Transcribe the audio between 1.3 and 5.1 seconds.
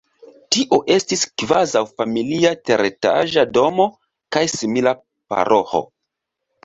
kvazaŭ familia teretaĝa domo kaj simila